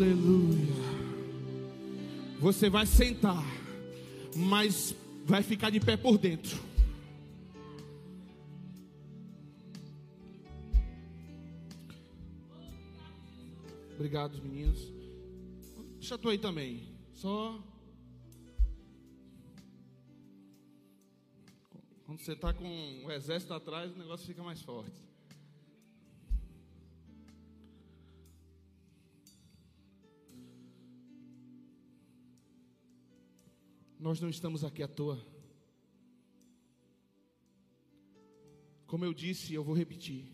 [0.00, 0.74] Aleluia.
[2.38, 3.44] Você vai sentar,
[4.34, 6.58] mas vai ficar de pé por dentro.
[13.92, 14.80] Obrigado, meninos.
[15.98, 16.88] Deixa tu aí também.
[17.12, 17.62] Só.
[22.06, 25.09] Quando você está com o exército atrás, o negócio fica mais forte.
[34.00, 35.22] Nós não estamos aqui à toa.
[38.86, 40.24] Como eu disse, eu vou repetir.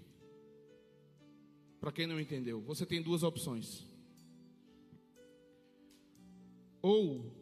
[1.80, 3.84] Para quem não entendeu, você tem duas opções.
[6.80, 7.34] Ou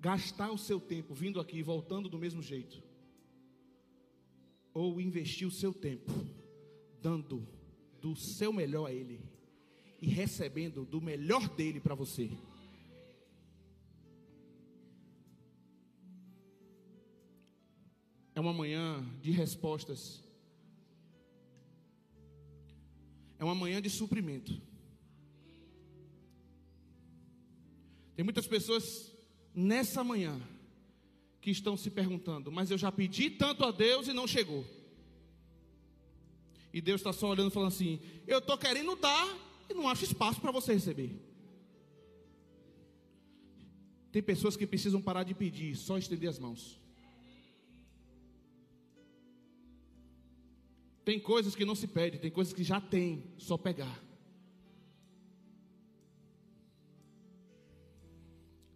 [0.00, 2.82] gastar o seu tempo vindo aqui e voltando do mesmo jeito.
[4.74, 6.10] Ou investir o seu tempo
[7.00, 7.46] dando
[8.00, 9.20] do seu melhor a Ele
[10.02, 12.28] e recebendo do melhor dele para você.
[18.40, 20.24] É uma manhã de respostas.
[23.38, 24.58] É uma manhã de suprimento.
[28.16, 29.12] Tem muitas pessoas
[29.54, 30.40] nessa manhã
[31.42, 34.64] que estão se perguntando: mas eu já pedi tanto a Deus e não chegou.
[36.72, 39.28] E Deus está só olhando falando assim: eu estou querendo dar
[39.68, 41.14] e não acho espaço para você receber.
[44.10, 46.79] Tem pessoas que precisam parar de pedir, só estender as mãos.
[51.04, 54.02] Tem coisas que não se pede, tem coisas que já tem, só pegar.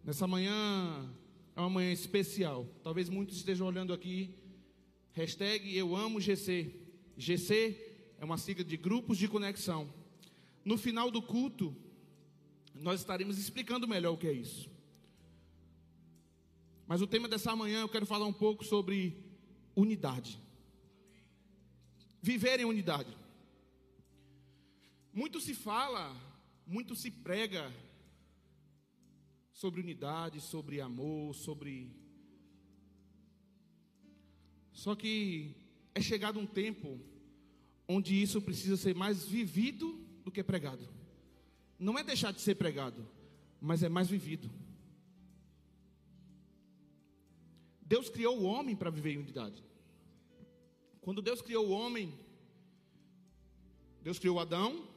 [0.03, 1.11] Nessa manhã
[1.55, 2.67] é uma manhã especial.
[2.83, 4.35] Talvez muitos estejam olhando aqui.
[5.13, 6.73] Hashtag eu amo GC.
[7.17, 9.91] GC é uma sigla de grupos de conexão.
[10.63, 11.75] No final do culto,
[12.73, 14.69] nós estaremos explicando melhor o que é isso.
[16.87, 19.23] Mas o tema dessa manhã eu quero falar um pouco sobre
[19.75, 20.44] unidade
[22.25, 23.15] viver em unidade.
[25.13, 26.03] Muito se fala,
[26.65, 27.71] muito se prega
[29.53, 31.71] sobre unidade, sobre amor, sobre.
[34.73, 35.55] Só que
[35.93, 36.99] é chegado um tempo
[37.87, 39.87] onde isso precisa ser mais vivido
[40.23, 40.89] do que pregado.
[41.77, 43.07] Não é deixar de ser pregado,
[43.61, 44.49] mas é mais vivido.
[47.83, 49.63] Deus criou o homem para viver em unidade.
[51.05, 52.11] Quando Deus criou o homem,
[54.01, 54.89] Deus criou Adão,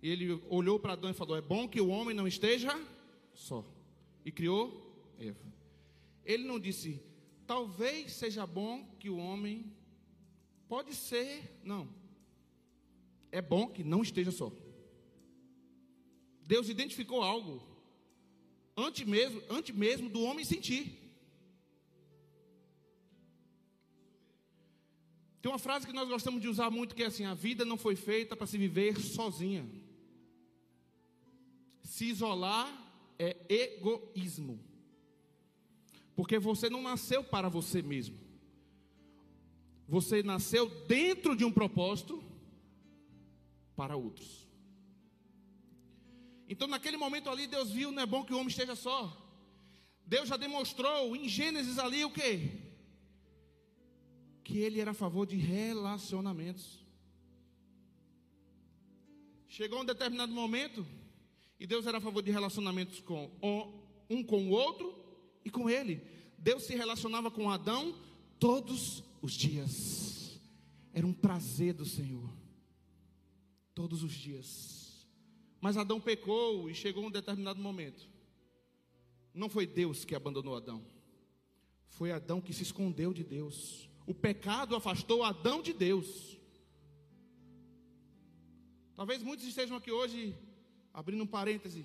[0.00, 2.70] e ele olhou para Adão e falou: É bom que o homem não esteja
[3.34, 3.64] só.
[4.24, 4.86] E criou
[5.18, 5.52] Eva.
[6.24, 7.02] Ele não disse,
[7.44, 9.72] talvez seja bom que o homem.
[10.68, 11.88] Pode ser, não.
[13.32, 14.52] É bom que não esteja só.
[16.42, 17.60] Deus identificou algo
[18.76, 21.05] antes mesmo, antes mesmo do homem sentir.
[25.46, 27.76] Tem uma frase que nós gostamos de usar muito que é assim: a vida não
[27.76, 29.64] foi feita para se viver sozinha.
[31.84, 32.66] Se isolar
[33.16, 34.58] é egoísmo.
[36.16, 38.18] Porque você não nasceu para você mesmo.
[39.86, 42.20] Você nasceu dentro de um propósito
[43.76, 44.48] para outros.
[46.48, 49.16] Então, naquele momento ali, Deus viu, não é bom que o homem esteja só.
[50.04, 52.65] Deus já demonstrou em Gênesis ali o que?
[54.46, 56.78] Que ele era a favor de relacionamentos.
[59.48, 60.86] Chegou um determinado momento
[61.58, 63.28] e Deus era a favor de relacionamentos com
[64.08, 64.94] um com o outro
[65.44, 66.00] e com ele.
[66.38, 67.92] Deus se relacionava com Adão
[68.38, 70.38] todos os dias.
[70.92, 72.30] Era um prazer do Senhor.
[73.74, 75.08] Todos os dias.
[75.60, 78.08] Mas Adão pecou e chegou um determinado momento.
[79.34, 80.86] Não foi Deus que abandonou Adão.
[81.88, 83.90] Foi Adão que se escondeu de Deus.
[84.06, 86.38] O pecado afastou Adão de Deus.
[88.94, 90.38] Talvez muitos estejam aqui hoje,
[90.94, 91.84] abrindo um parêntese.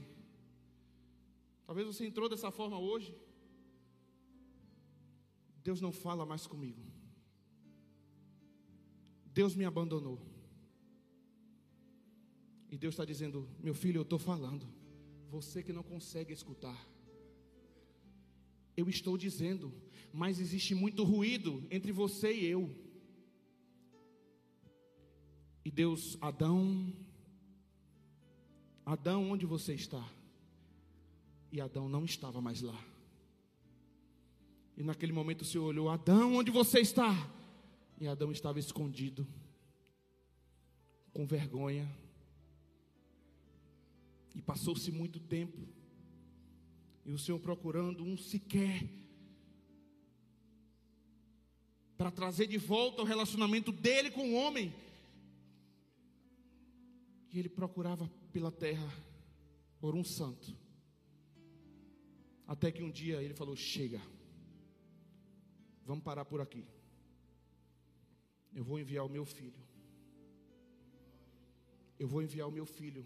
[1.65, 3.15] Talvez você entrou dessa forma hoje.
[5.63, 6.81] Deus não fala mais comigo.
[9.25, 10.19] Deus me abandonou.
[12.69, 14.65] E Deus está dizendo: Meu filho, eu estou falando.
[15.29, 16.79] Você que não consegue escutar.
[18.75, 19.73] Eu estou dizendo,
[20.13, 22.69] mas existe muito ruído entre você e eu.
[25.63, 26.93] E Deus, Adão,
[28.85, 30.03] Adão, onde você está?
[31.51, 32.79] E Adão não estava mais lá.
[34.75, 37.13] E naquele momento o Senhor olhou: Adão, onde você está?
[37.99, 39.27] E Adão estava escondido,
[41.13, 41.87] com vergonha,
[44.33, 45.59] E passou-se muito tempo.
[47.05, 48.87] E o Senhor procurando um sequer
[51.97, 54.73] para trazer de volta o relacionamento dele com o homem.
[57.31, 58.91] E ele procurava pela terra
[59.79, 60.55] por um santo.
[62.47, 64.01] Até que um dia ele falou: Chega,
[65.85, 66.65] vamos parar por aqui.
[68.53, 69.61] Eu vou enviar o meu filho.
[71.97, 73.05] Eu vou enviar o meu filho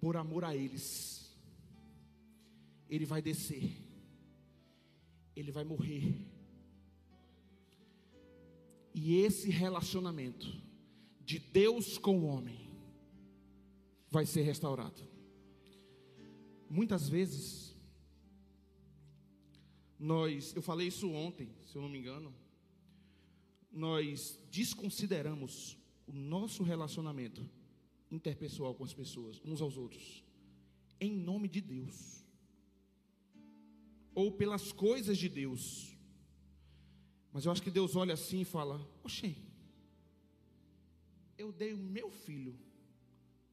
[0.00, 1.25] por amor a eles
[2.88, 3.76] ele vai descer,
[5.34, 6.14] ele vai morrer.
[8.94, 10.46] E esse relacionamento
[11.20, 12.70] de Deus com o homem
[14.08, 15.02] vai ser restaurado.
[16.70, 17.76] Muitas vezes,
[19.98, 22.34] nós, eu falei isso ontem, se eu não me engano,
[23.70, 27.46] nós desconsideramos o nosso relacionamento
[28.10, 30.24] interpessoal com as pessoas, uns aos outros,
[31.00, 32.25] em nome de Deus
[34.16, 35.94] ou pelas coisas de Deus.
[37.30, 39.36] Mas eu acho que Deus olha assim e fala: Oxê,
[41.36, 42.58] eu dei o meu filho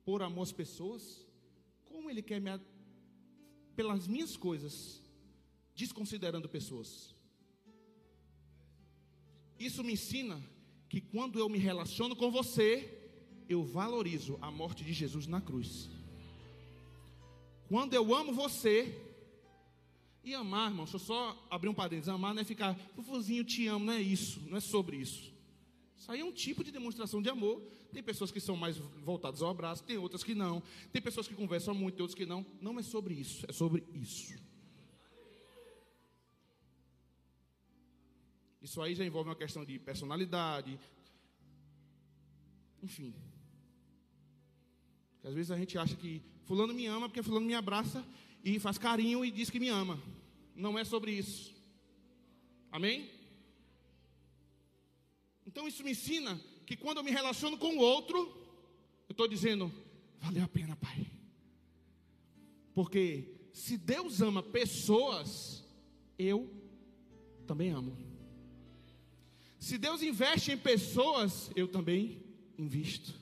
[0.06, 1.27] por amor às pessoas,
[1.83, 2.51] como ele quer me.
[3.75, 5.04] pelas minhas coisas,
[5.75, 7.13] desconsiderando pessoas.
[9.59, 10.42] Isso me ensina
[10.88, 12.69] que quando eu me relaciono com você,
[13.50, 15.89] eu valorizo a morte de Jesus na cruz.
[17.68, 19.12] Quando eu amo você,
[20.24, 22.08] e amar, irmão, deixa eu só abrir um parênteses.
[22.08, 25.34] Amar não é ficar, fufuzinho, te amo, não é isso, não é sobre isso.
[25.98, 27.62] Isso aí é um tipo de demonstração de amor.
[27.92, 30.64] Tem pessoas que são mais voltadas ao abraço, tem outras que não.
[30.92, 32.46] Tem pessoas que conversam muito, tem outras que não.
[32.62, 34.34] Não é sobre isso, é sobre isso.
[38.62, 40.80] Isso aí já envolve uma questão de personalidade.
[42.81, 43.14] Enfim.
[45.22, 48.04] Às vezes a gente acha que fulano me ama porque fulano me abraça
[48.44, 50.01] e faz carinho e diz que me ama.
[50.56, 51.54] Não é sobre isso.
[52.72, 53.10] Amém?
[55.45, 58.18] Então isso me ensina que quando eu me relaciono com o outro,
[59.07, 59.72] eu estou dizendo,
[60.19, 61.06] valeu a pena, Pai.
[62.74, 65.63] Porque se Deus ama pessoas,
[66.18, 66.51] eu
[67.45, 67.95] também amo.
[69.60, 72.22] Se Deus investe em pessoas, eu também
[72.57, 73.13] invisto.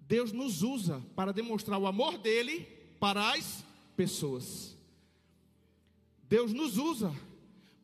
[0.00, 3.64] Deus nos usa para demonstrar o amor dele para as
[3.96, 4.76] pessoas.
[6.28, 7.14] Deus nos usa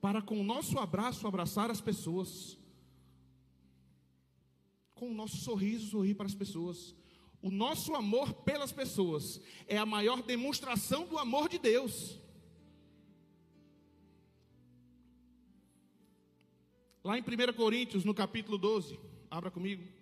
[0.01, 2.59] para com o nosso abraço abraçar as pessoas.
[4.95, 6.95] Com o nosso sorriso sorrir para as pessoas.
[7.41, 12.21] O nosso amor pelas pessoas é a maior demonstração do amor de Deus.
[17.05, 18.99] Lá em 1 Coríntios, no capítulo 12,
[19.29, 20.02] abra comigo.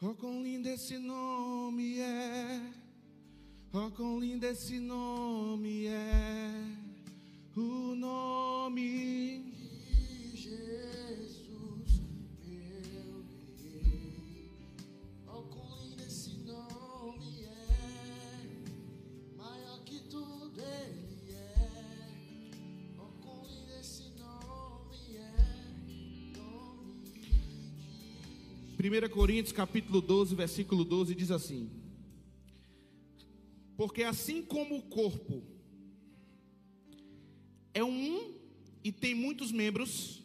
[0.00, 2.60] Oh, quão lindo esse nome é.
[3.72, 6.52] Oh, quão lindo esse nome é.
[7.56, 10.87] O nome de Jesus,
[28.78, 31.70] 1 Coríntios capítulo 12, versículo 12 diz assim:
[33.76, 35.42] Porque assim como o corpo
[37.74, 38.34] é um
[38.84, 40.22] e tem muitos membros,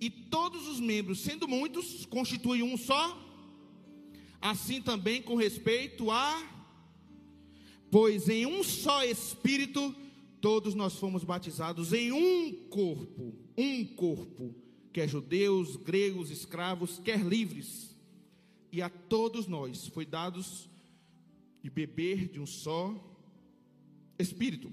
[0.00, 3.18] e todos os membros, sendo muitos, constituem um só,
[4.40, 6.52] assim também com respeito a
[7.90, 9.94] Pois em um só Espírito
[10.40, 14.54] todos nós fomos batizados em um corpo, um corpo,
[14.96, 17.94] quer judeus, gregos, escravos, quer livres,
[18.72, 20.70] e a todos nós foi dados
[21.62, 22.94] de beber de um só
[24.18, 24.72] Espírito,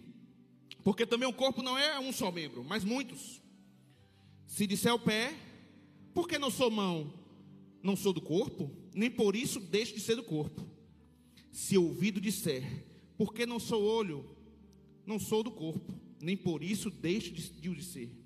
[0.82, 3.42] porque também o corpo não é um só membro, mas muitos.
[4.48, 5.38] Se disser o pé,
[6.14, 7.14] porque não sou mão,
[7.82, 10.66] não sou do corpo, nem por isso deixo de ser do corpo.
[11.52, 12.64] Se ouvido disser,
[13.18, 14.26] porque não sou olho,
[15.06, 18.23] não sou do corpo, nem por isso deixo de, o de ser.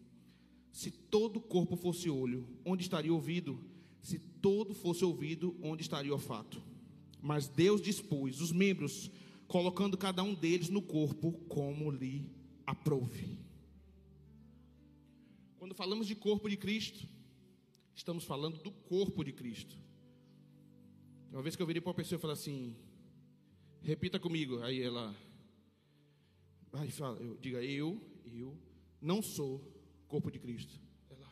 [0.77, 3.60] Se todo o corpo fosse olho, onde estaria ouvido?
[4.00, 6.62] Se todo fosse ouvido, onde estaria o olfato?
[7.19, 9.10] Mas Deus dispôs os membros,
[9.48, 12.29] colocando cada um deles no corpo como lhe
[12.63, 13.39] aprouve.
[15.57, 17.10] Quando falamos de corpo de Cristo,
[17.96, 19.75] estamos falando do corpo de Cristo.
[21.31, 22.75] Uma vez que eu virei para uma pessoa e falei assim:
[23.81, 24.62] repita comigo.
[24.62, 25.15] Aí ela,
[26.72, 28.55] Vai, fala, eu, diga, eu, eu
[29.01, 29.75] não sou
[30.07, 30.79] corpo de Cristo.
[31.09, 31.31] É lá.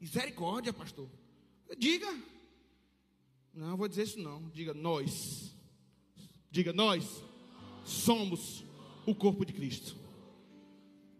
[0.00, 1.08] Misericórdia, pastor.
[1.76, 2.08] Diga.
[3.52, 4.48] Não, vou dizer isso não.
[4.50, 5.54] Diga nós.
[6.50, 7.22] Diga nós
[7.84, 8.64] somos
[9.06, 9.96] o corpo de Cristo.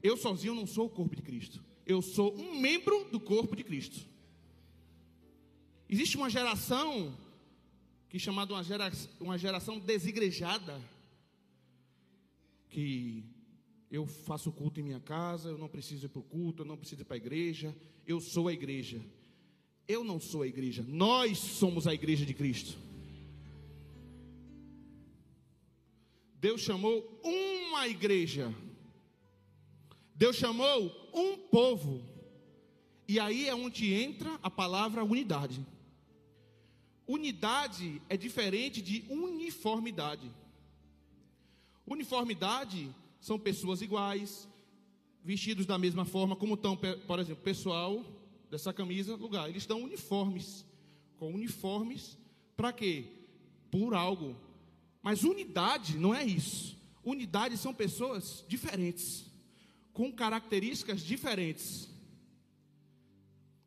[0.03, 1.65] Eu sozinho não sou o corpo de Cristo.
[1.87, 4.07] Eu sou um membro do corpo de Cristo.
[5.89, 7.17] Existe uma geração
[8.09, 10.81] que é chamada uma, gera, uma geração desigrejada,
[12.69, 13.25] que
[13.91, 16.77] eu faço culto em minha casa, eu não preciso ir para o culto, eu não
[16.77, 17.75] preciso ir para a igreja,
[18.07, 19.01] eu sou a igreja.
[19.87, 22.79] Eu não sou a igreja, nós somos a igreja de Cristo.
[26.35, 28.55] Deus chamou uma igreja,
[30.15, 32.03] Deus chamou um povo,
[33.09, 35.67] e aí é onde entra a palavra unidade.
[37.07, 40.31] Unidade é diferente de uniformidade.
[41.87, 44.49] Uniformidade são pessoas iguais,
[45.25, 48.05] vestidos da mesma forma, como estão, por exemplo, pessoal
[48.51, 49.49] dessa camisa, lugar.
[49.49, 50.65] Eles estão uniformes.
[51.17, 52.17] Com uniformes,
[52.57, 53.07] para quê?
[53.71, 54.37] Por algo.
[55.03, 56.77] Mas unidade não é isso.
[57.05, 59.25] Unidade são pessoas diferentes,
[59.93, 61.89] com características diferentes.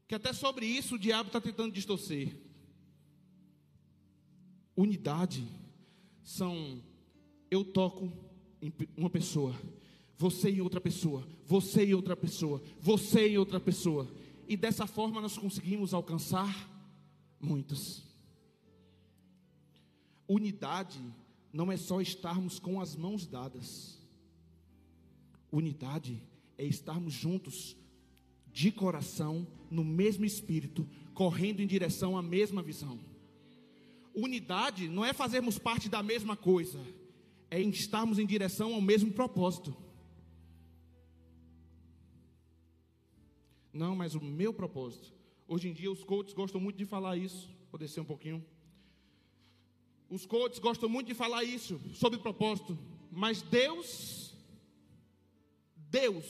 [0.08, 2.36] Que até sobre isso o diabo está tentando distorcer.
[4.76, 5.48] Unidade
[6.24, 6.82] são
[7.50, 8.12] eu toco
[8.62, 9.56] em uma pessoa,
[10.18, 14.08] você em outra pessoa, você em outra pessoa, você em outra pessoa.
[14.48, 16.70] E dessa forma nós conseguimos alcançar
[17.40, 18.04] muitos.
[20.28, 21.02] Unidade
[21.52, 24.00] não é só estarmos com as mãos dadas.
[25.52, 26.22] Unidade
[26.58, 27.76] é estarmos juntos,
[28.54, 33.00] de coração, no mesmo espírito, correndo em direção à mesma visão.
[34.14, 36.80] Unidade não é fazermos parte da mesma coisa,
[37.52, 39.76] é estarmos em direção ao mesmo propósito.
[43.74, 45.14] Não, mas o meu propósito.
[45.46, 47.50] Hoje em dia os coaches gostam muito de falar isso.
[47.70, 48.44] Vou descer um pouquinho.
[50.10, 52.78] Os coaches gostam muito de falar isso sobre propósito.
[53.12, 54.34] Mas Deus,
[55.76, 56.26] Deus,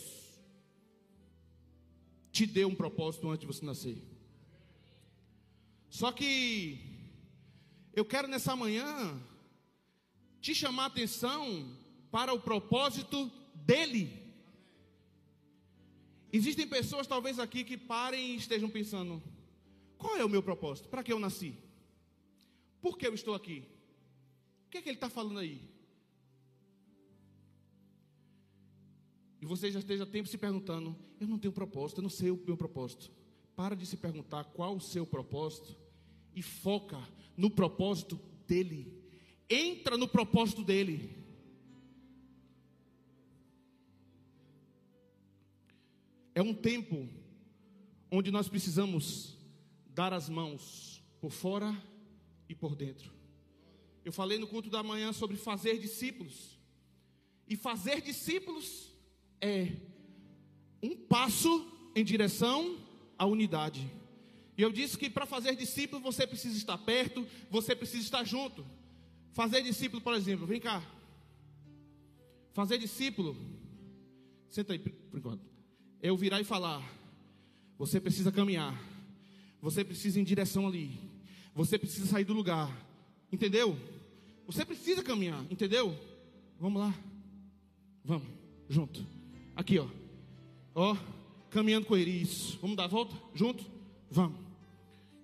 [2.31, 4.01] te deu um propósito antes de você nascer.
[5.87, 6.79] Só que
[7.93, 9.21] eu quero nessa manhã
[10.41, 11.77] te chamar a atenção
[12.09, 14.19] para o propósito dele.
[16.33, 19.21] Existem pessoas, talvez aqui, que parem e estejam pensando:
[19.97, 20.89] qual é o meu propósito?
[20.89, 21.55] Para que eu nasci?
[22.81, 23.63] Por que eu estou aqui?
[24.65, 25.69] O que é que ele está falando aí?
[29.41, 32.43] E você já esteja tempo se perguntando: eu não tenho propósito, eu não sei o
[32.45, 33.11] meu propósito.
[33.55, 35.77] Para de se perguntar qual o seu propósito
[36.33, 36.99] e foca
[37.35, 39.00] no propósito dele.
[39.53, 41.13] Entra no propósito dele.
[46.33, 47.09] É um tempo
[48.09, 49.37] onde nós precisamos
[49.87, 51.75] dar as mãos por fora
[52.47, 53.11] e por dentro.
[54.05, 56.57] Eu falei no culto da manhã sobre fazer discípulos.
[57.45, 58.89] E fazer discípulos
[59.41, 59.67] é
[60.81, 62.79] um passo em direção
[63.17, 63.91] à unidade.
[64.57, 68.65] E eu disse que para fazer discípulo você precisa estar perto, você precisa estar junto.
[69.31, 70.83] Fazer discípulo, por exemplo, vem cá.
[72.53, 73.35] Fazer discípulo,
[74.49, 75.41] senta aí por enquanto.
[76.01, 76.83] Eu virar e falar:
[77.77, 78.79] você precisa caminhar,
[79.61, 80.99] você precisa ir em direção ali,
[81.55, 82.69] você precisa sair do lugar,
[83.31, 83.77] entendeu?
[84.45, 85.97] Você precisa caminhar, entendeu?
[86.59, 86.93] Vamos lá,
[88.03, 88.27] vamos,
[88.67, 89.05] junto,
[89.55, 89.87] aqui ó,
[90.75, 90.95] ó,
[91.49, 93.65] caminhando com ele, isso, vamos dar a volta, junto,
[94.09, 94.37] vamos,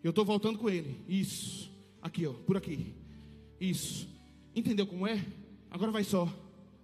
[0.01, 1.69] eu estou voltando com ele, isso,
[2.01, 2.95] aqui ó, por aqui,
[3.59, 4.07] isso,
[4.55, 5.25] entendeu como é?
[5.69, 6.31] Agora vai só,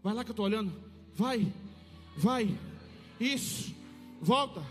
[0.01, 0.71] vai lá que eu estou olhando,
[1.15, 1.51] vai,
[2.17, 2.57] vai,
[3.19, 3.73] isso,
[4.21, 4.63] volta.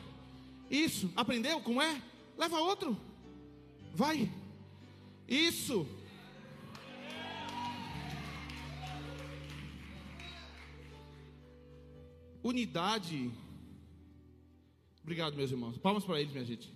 [0.71, 2.03] Isso, aprendeu como é?
[2.37, 2.97] Leva outro.
[3.95, 4.31] Vai.
[5.29, 5.87] Isso.
[12.43, 13.31] Unidade.
[15.03, 15.77] Obrigado, meus irmãos.
[15.79, 16.73] Palmas para eles, minha gente.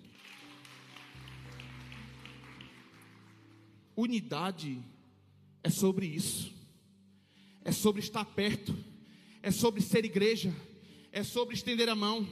[3.97, 4.83] Unidade
[5.67, 6.53] é sobre isso.
[7.65, 8.77] É sobre estar perto.
[9.43, 10.55] É sobre ser igreja.
[11.13, 12.27] É sobre estender a mão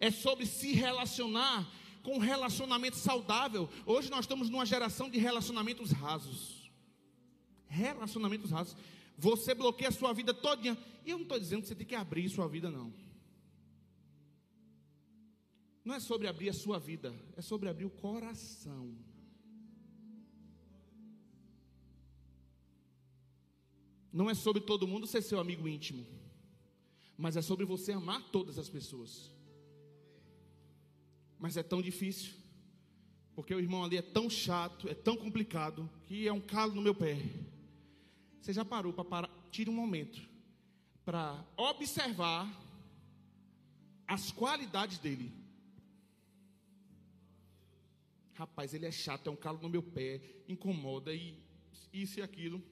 [0.00, 1.70] é sobre se relacionar
[2.02, 3.68] com um relacionamento saudável.
[3.84, 6.70] Hoje nós estamos numa geração de relacionamentos rasos.
[7.66, 8.76] Relacionamentos rasos.
[9.18, 10.76] Você bloqueia a sua vida todinha.
[11.04, 12.92] E eu não estou dizendo que você tem que abrir sua vida, não.
[15.84, 18.92] Não é sobre abrir a sua vida, é sobre abrir o coração.
[24.16, 26.06] Não é sobre todo mundo ser seu amigo íntimo.
[27.18, 29.30] mas é sobre você amar todas as pessoas.
[31.38, 32.32] Mas é tão difícil,
[33.34, 36.82] porque o irmão ali é tão chato, é tão complicado, que é um calo no
[36.82, 37.16] meu pé.
[38.40, 39.30] Você já parou para parar?
[39.50, 40.20] Tire um momento
[41.04, 42.50] para observar
[44.06, 45.30] as qualidades dele.
[48.34, 51.38] Rapaz, ele é chato, é um calo no meu pé, incomoda e
[51.92, 52.62] isso e aquilo.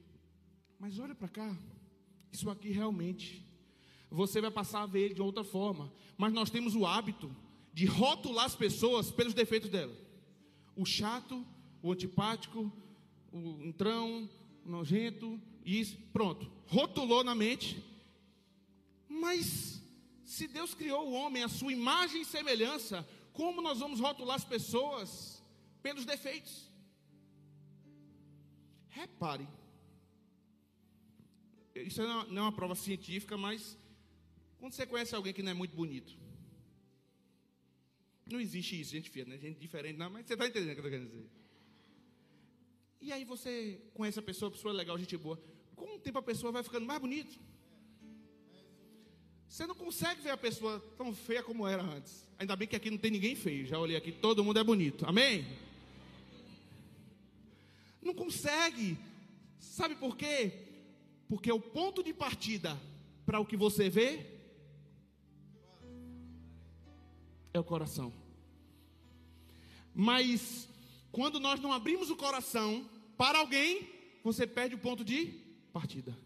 [0.84, 1.56] Mas olha para cá,
[2.30, 3.42] isso aqui realmente,
[4.10, 5.90] você vai passar a ver ele de outra forma.
[6.18, 7.34] Mas nós temos o hábito
[7.72, 9.96] de rotular as pessoas pelos defeitos dela.
[10.76, 11.42] O chato,
[11.82, 12.70] o antipático,
[13.32, 14.28] o entrão,
[14.62, 16.52] o nojento, isso, pronto.
[16.66, 17.82] Rotulou na mente.
[19.08, 19.82] Mas
[20.22, 24.44] se Deus criou o homem à sua imagem e semelhança, como nós vamos rotular as
[24.44, 25.42] pessoas
[25.82, 26.70] pelos defeitos?
[28.90, 29.48] Repare.
[31.74, 33.76] Isso não é uma prova científica, mas
[34.58, 36.16] quando você conhece alguém que não é muito bonito,
[38.30, 39.36] não existe isso, gente feia, né?
[39.36, 41.30] Gente diferente, não, mas você está entendendo o que eu estou querendo dizer.
[43.00, 45.38] E aí você conhece a pessoa, a pessoa é legal, gente boa.
[45.76, 47.34] Com o tempo a pessoa vai ficando mais bonita.
[49.46, 52.26] Você não consegue ver a pessoa tão feia como era antes.
[52.38, 53.66] Ainda bem que aqui não tem ninguém feio.
[53.66, 55.04] Já olhei aqui, todo mundo é bonito.
[55.06, 55.46] Amém?
[58.00, 58.96] Não consegue.
[59.58, 60.52] Sabe por quê?
[61.28, 62.78] Porque o ponto de partida
[63.24, 64.26] para o que você vê
[67.52, 68.12] é o coração.
[69.94, 70.68] Mas
[71.12, 73.88] quando nós não abrimos o coração para alguém,
[74.22, 75.26] você perde o ponto de
[75.72, 76.16] partida.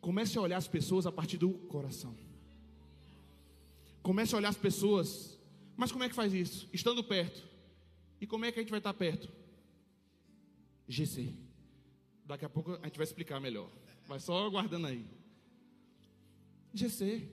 [0.00, 2.16] Comece a olhar as pessoas a partir do coração.
[4.02, 5.38] Comece a olhar as pessoas.
[5.76, 6.68] Mas como é que faz isso?
[6.72, 7.42] Estando perto.
[8.20, 9.28] E como é que a gente vai estar perto?
[10.86, 11.43] GC.
[12.24, 13.70] Daqui a pouco a gente vai explicar melhor.
[14.06, 15.06] Vai só aguardando aí.
[16.72, 17.28] GC.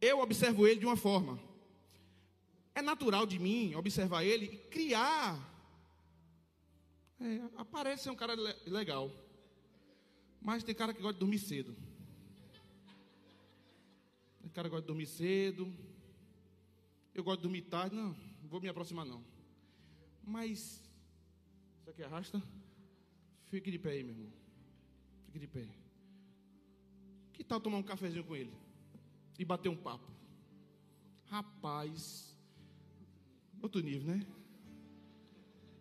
[0.00, 1.40] Eu observo ele de uma forma.
[2.74, 5.44] É natural de mim observar ele e criar.
[7.20, 8.34] É, aparece ser um cara
[8.66, 9.10] legal.
[10.40, 11.76] Mas tem cara que gosta de dormir cedo.
[14.40, 15.72] Tem cara que gosta de dormir cedo.
[17.14, 17.96] Eu gosto de dormir tarde.
[17.96, 19.24] Não vou me aproximar não.
[20.22, 20.87] Mas
[21.88, 22.42] isso aqui arrasta?
[23.46, 24.30] Fique de pé aí, meu irmão.
[25.24, 25.66] Fique de pé.
[27.32, 28.52] Que tal tomar um cafezinho com ele?
[29.38, 30.06] E bater um papo?
[31.26, 32.36] Rapaz,
[33.62, 34.26] outro nível, né?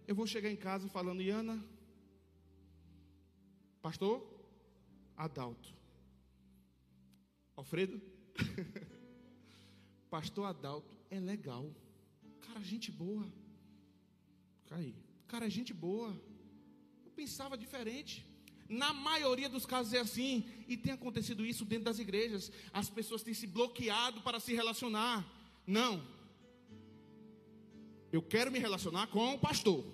[0.07, 1.61] Eu vou chegar em casa falando, Iana,
[3.81, 4.25] pastor
[5.17, 5.73] Adalto,
[7.55, 8.01] Alfredo,
[10.09, 11.69] pastor Adalto é legal,
[12.41, 13.29] cara, gente boa,
[14.67, 14.93] cai.
[15.27, 16.09] Cara, é gente boa.
[17.05, 18.25] Eu pensava diferente.
[18.69, 22.51] Na maioria dos casos é assim, e tem acontecido isso dentro das igrejas.
[22.73, 25.25] As pessoas têm se bloqueado para se relacionar.
[25.65, 26.05] Não.
[28.11, 29.85] Eu quero me relacionar com o pastor.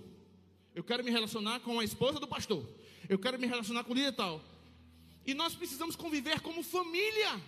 [0.74, 2.67] Eu quero me relacionar com a esposa do pastor.
[3.08, 4.43] Eu quero me relacionar com o líder tal.
[5.26, 7.41] E nós precisamos conviver como família.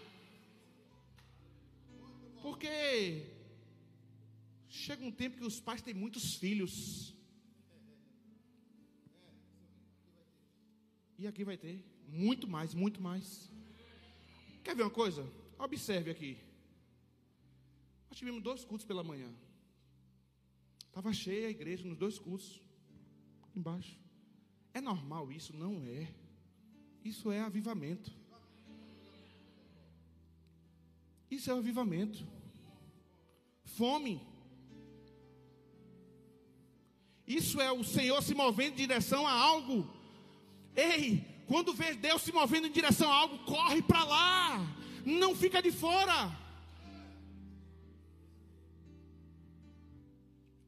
[2.42, 3.26] Porque
[4.70, 7.16] chega um tempo que os pais têm muitos filhos.
[11.18, 13.50] E aqui vai ter muito mais, muito mais.
[14.64, 15.26] Quer ver uma coisa?
[15.58, 16.38] Observe aqui.
[18.10, 19.34] Nós tivemos dois cultos pela manhã.
[20.88, 22.62] Estava cheia a igreja nos dois cultos.
[23.56, 23.98] Embaixo.
[24.74, 25.56] É normal isso?
[25.56, 26.14] Não é.
[27.04, 28.12] Isso é avivamento.
[31.32, 32.28] Isso é avivamento.
[33.64, 34.22] Fome.
[37.26, 39.95] Isso é o Senhor se movendo em direção a algo
[40.76, 44.76] Ei, quando vê Deus se movendo em direção a algo, corre para lá.
[45.06, 46.36] Não fica de fora.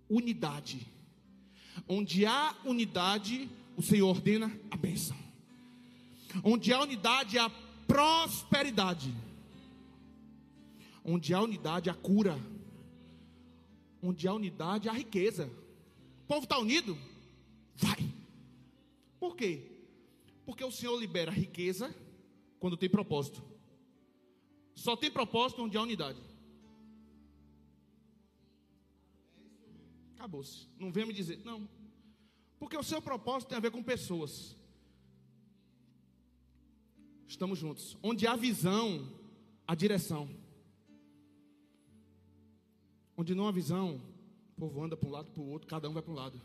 [0.10, 0.88] Unidade.
[1.88, 5.17] Onde há unidade, o Senhor ordena a bênção.
[6.43, 7.50] Onde há unidade, há
[7.88, 9.13] prosperidade.
[11.04, 12.39] Onde há unidade, há cura.
[14.02, 15.52] Onde há unidade, há riqueza.
[16.24, 16.98] O povo está unido?
[17.76, 18.13] Vai.
[19.20, 19.77] Por quê?
[20.48, 21.94] Porque o Senhor libera riqueza
[22.58, 23.44] quando tem propósito.
[24.74, 26.22] Só tem propósito onde há unidade.
[30.16, 30.70] Acabou-se.
[30.80, 31.68] Não venha me dizer, não.
[32.58, 34.56] Porque o seu propósito tem a ver com pessoas.
[37.28, 37.98] Estamos juntos.
[38.02, 39.06] Onde há visão,
[39.68, 40.30] há direção.
[43.18, 44.02] Onde não há visão,
[44.56, 46.42] o povo anda para um lado para o outro, cada um vai para um lado.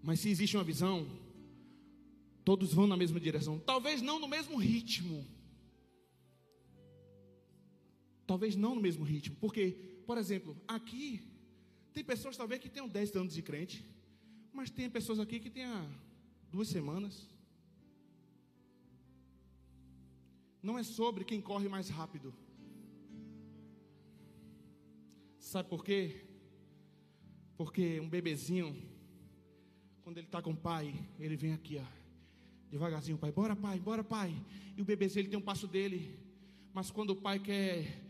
[0.00, 1.26] Mas se existe uma visão,
[2.48, 3.58] Todos vão na mesma direção.
[3.58, 5.22] Talvez não no mesmo ritmo.
[8.26, 9.36] Talvez não no mesmo ritmo.
[9.36, 9.72] Porque,
[10.06, 11.22] por exemplo, aqui,
[11.92, 13.84] tem pessoas talvez que tenham 10 anos de crente,
[14.50, 15.94] mas tem pessoas aqui que tenham
[16.50, 17.28] duas semanas.
[20.62, 22.34] Não é sobre quem corre mais rápido.
[25.38, 26.24] Sabe por quê?
[27.58, 28.74] Porque um bebezinho,
[30.00, 32.07] quando ele está com o pai, ele vem aqui, ó,
[32.70, 34.34] devagarzinho, pai, bora pai, bora pai.
[34.76, 36.18] E o bebezinho ele tem um passo dele,
[36.72, 38.04] mas quando o pai quer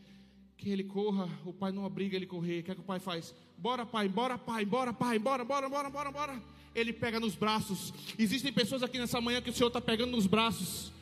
[0.57, 2.61] que ele corra, o pai não obriga ele a correr.
[2.61, 3.35] O que é que o pai faz?
[3.57, 6.43] Bora, pai, bora, pai, bora, pai, bora, bora, bora, bora, bora.
[6.75, 7.95] Ele pega nos braços.
[8.19, 10.93] Existem pessoas aqui nessa manhã que o Senhor está pegando nos braços.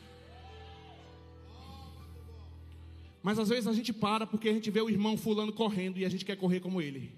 [3.23, 6.05] Mas às vezes a gente para porque a gente vê o irmão fulano correndo e
[6.05, 7.11] a gente quer correr como ele.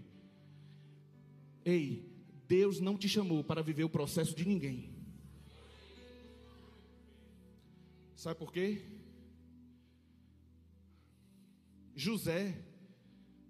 [1.63, 2.09] Ei,
[2.47, 4.98] Deus não te chamou para viver o processo de ninguém.
[8.19, 8.81] Sabe por quê?
[11.95, 12.61] José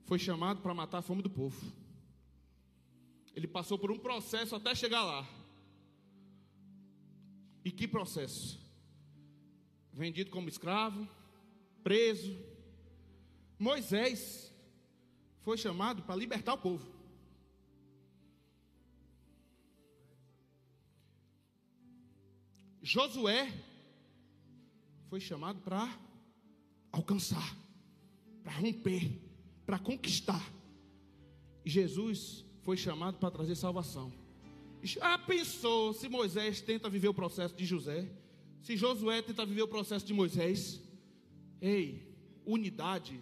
[0.06, 1.60] foi chamado para matar a fome do povo.
[3.34, 5.28] Ele passou por um processo até chegar lá.
[7.66, 8.60] E que processo?
[9.92, 11.10] Vendido como escravo,
[11.84, 12.38] preso.
[13.58, 14.54] Moisés
[15.42, 16.88] foi chamado para libertar o povo.
[22.84, 23.68] Josué
[25.10, 25.90] foi chamado para
[26.92, 27.58] alcançar
[28.44, 29.12] para romper,
[29.66, 30.44] para conquistar.
[31.64, 34.12] Jesus foi chamado para trazer salvação.
[34.82, 38.10] Já pensou se Moisés tenta viver o processo de José?
[38.62, 40.82] Se Josué tenta viver o processo de Moisés?
[41.62, 43.20] Ei, unidade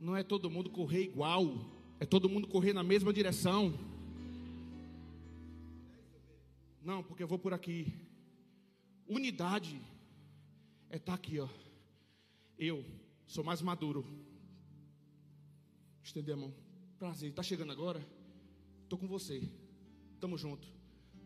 [0.00, 1.54] não é todo mundo correr igual,
[2.00, 3.78] é todo mundo correr na mesma direção.
[6.82, 7.94] Não, porque eu vou por aqui.
[9.06, 9.80] Unidade
[10.94, 11.48] é estar tá aqui, ó.
[12.56, 12.84] Eu
[13.26, 14.06] sou mais maduro,
[16.04, 16.54] Estender a mão.
[16.98, 18.06] Prazer, está chegando agora?
[18.84, 19.42] Estou com você.
[20.20, 20.68] Tamo junto.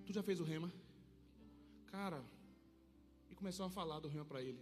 [0.06, 0.72] Tu já fez o rema?
[1.86, 2.24] Cara,
[3.28, 4.58] e começou a falar do rema para ele.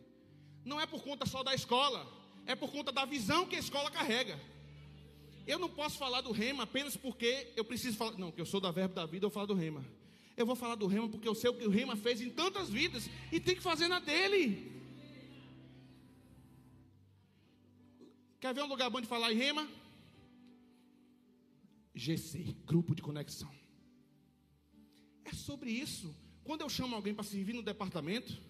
[0.64, 2.04] Não é por conta só da escola,
[2.46, 4.40] é por conta da visão que a escola carrega.
[5.46, 8.18] Eu não posso falar do rema apenas porque eu preciso falar.
[8.18, 9.84] Não, que eu sou da verbo da vida, eu falo do rema.
[10.36, 12.70] Eu vou falar do rema porque eu sei o que o rema fez em tantas
[12.70, 14.75] vidas e tem que fazer na dele.
[18.40, 19.68] Quer ver um lugar bom de falar em rema?
[21.94, 23.50] GC, grupo de conexão.
[25.24, 26.14] É sobre isso.
[26.44, 28.40] Quando eu chamo alguém para servir no departamento,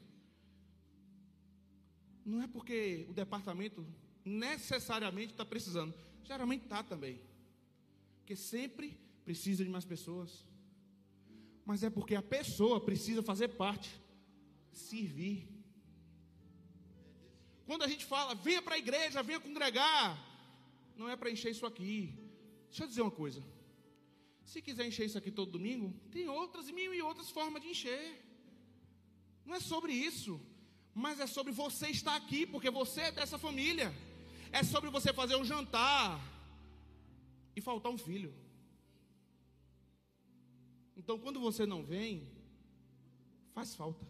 [2.25, 3.87] não é porque o departamento
[4.25, 5.95] necessariamente está precisando,
[6.25, 7.21] geralmente está também,
[8.19, 10.45] porque sempre precisa de mais pessoas,
[11.65, 14.01] mas é porque a pessoa precisa fazer parte,
[14.73, 15.56] servir.
[17.67, 20.17] Quando a gente fala, venha para a igreja, venha congregar,
[20.97, 22.27] não é para encher isso aqui,
[22.77, 23.43] Deixa eu dizer uma coisa.
[24.45, 28.23] Se quiser encher isso aqui todo domingo, tem outras mil e outras formas de encher.
[29.45, 30.41] Não é sobre isso,
[30.95, 33.95] mas é sobre você estar aqui, porque você é dessa família.
[34.53, 36.21] É sobre você fazer um jantar
[37.55, 38.35] e faltar um filho.
[40.97, 42.29] Então, quando você não vem,
[43.55, 44.07] faz falta.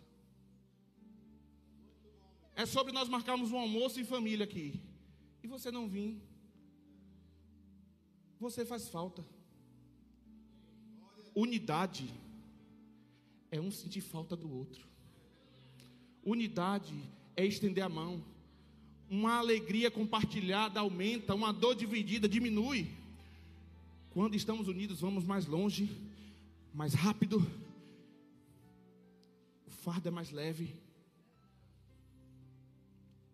[2.56, 4.80] É sobre nós marcarmos um almoço em família aqui
[5.42, 6.20] e você não vir
[8.38, 9.24] você faz falta.
[11.34, 12.12] Unidade
[13.50, 14.86] é um sentir falta do outro.
[16.24, 16.94] Unidade
[17.36, 18.22] é estender a mão.
[19.08, 22.88] Uma alegria compartilhada aumenta, uma dor dividida diminui.
[24.10, 25.88] Quando estamos unidos, vamos mais longe,
[26.74, 27.38] mais rápido.
[29.66, 30.74] O fardo é mais leve.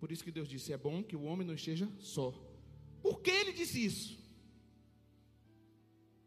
[0.03, 2.35] Por isso que Deus disse: é bom que o homem não esteja só.
[3.01, 4.19] Por que ele disse isso?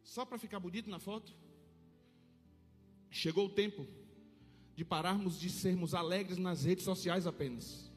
[0.02, 1.36] Só para ficar bonito na foto?
[3.10, 3.86] Chegou o tempo
[4.78, 7.92] de pararmos de sermos alegres nas redes sociais apenas.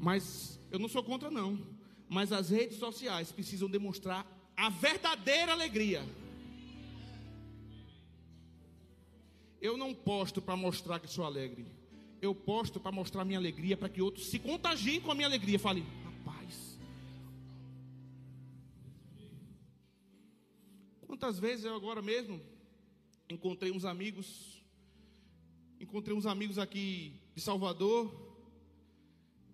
[0.00, 1.64] Mas eu não sou contra não,
[2.08, 6.02] mas as redes sociais precisam demonstrar a verdadeira alegria.
[9.60, 11.83] Eu não posto para mostrar que sou alegre.
[12.24, 15.58] Eu posto para mostrar minha alegria para que outros se contagiem com a minha alegria.
[15.58, 15.84] Fale,
[21.24, 22.40] Quantas vezes eu agora mesmo
[23.30, 24.62] encontrei uns amigos,
[25.78, 28.12] encontrei uns amigos aqui de Salvador,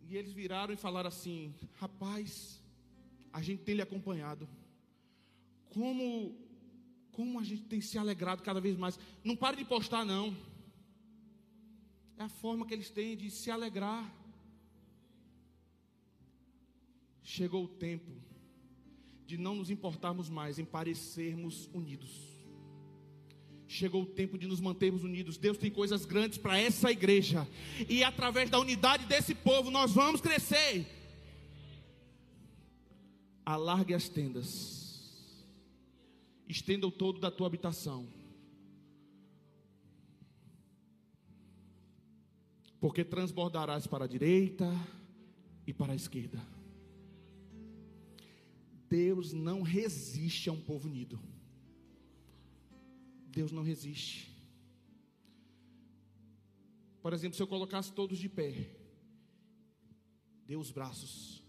[0.08, 2.62] e eles viraram e falaram assim: rapaz,
[3.32, 4.48] a gente tem lhe acompanhado.
[5.68, 6.34] Como,
[7.12, 8.98] como a gente tem se alegrado cada vez mais.
[9.22, 10.36] Não pare de postar, não.
[12.20, 14.04] É a forma que eles têm de se alegrar.
[17.30, 18.10] chegou o tempo
[19.24, 22.10] de não nos importarmos mais em parecermos unidos.
[23.68, 25.38] Chegou o tempo de nos mantermos unidos.
[25.38, 27.46] Deus tem coisas grandes para essa igreja.
[27.88, 30.86] E através da unidade desse povo nós vamos crescer.
[33.46, 35.46] Alargue as tendas.
[36.48, 38.19] Estenda o todo da tua habitação.
[42.80, 44.66] Porque transbordarás para a direita
[45.66, 46.40] e para a esquerda.
[48.88, 51.20] Deus não resiste a um povo unido.
[53.28, 54.28] Deus não resiste.
[57.00, 58.68] Por exemplo, se eu colocasse todos de pé,
[60.46, 61.44] dê os braços.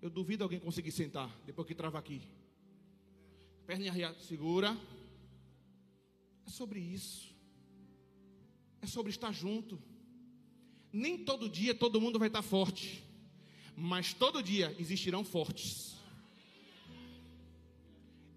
[0.00, 2.22] Eu duvido alguém conseguir sentar depois que trava aqui.
[3.66, 4.78] Perna arreada, segura.
[6.46, 7.34] É sobre isso.
[8.80, 9.82] É sobre estar junto.
[10.92, 13.04] Nem todo dia todo mundo vai estar forte,
[13.76, 15.96] mas todo dia existirão fortes.